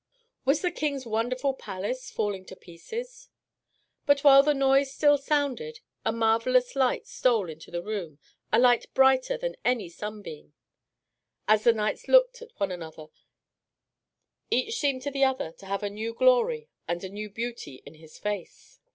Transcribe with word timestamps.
Was 0.45 0.61
the 0.63 0.71
King's 0.71 1.05
wonderful 1.05 1.53
palace 1.53 2.09
falling 2.09 2.43
to 2.45 2.55
pieces? 2.55 3.29
But 4.07 4.23
while 4.23 4.41
the 4.41 4.55
noise 4.55 4.91
still 4.91 5.15
sounded 5.19 5.79
a 6.03 6.11
marvelous 6.11 6.75
light 6.75 7.05
stole 7.05 7.47
into 7.51 7.69
the 7.69 7.83
room, 7.83 8.17
a 8.51 8.57
light 8.57 8.91
brighter 8.95 9.37
than 9.37 9.57
any 9.63 9.89
sunbeam. 9.89 10.55
As 11.47 11.65
the 11.65 11.73
knights 11.73 12.07
looked 12.07 12.41
at 12.41 12.49
one 12.59 12.71
another, 12.71 13.09
each 14.49 14.75
seemed 14.79 15.03
to 15.03 15.11
the 15.11 15.23
other 15.23 15.51
to 15.59 15.67
have 15.67 15.83
a 15.83 15.87
new 15.91 16.15
glory 16.15 16.67
and 16.87 17.03
a 17.03 17.07
new 17.09 17.29
beauty 17.29 17.83
in 17.85 17.93
his 17.93 18.17
face. 18.17 18.79